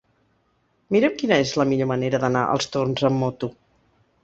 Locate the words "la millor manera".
1.61-2.23